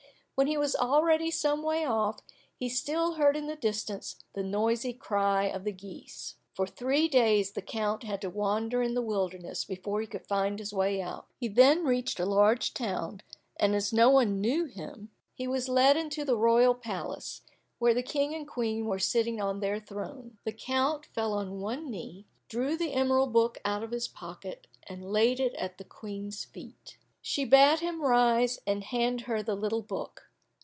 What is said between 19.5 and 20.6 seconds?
their throne. The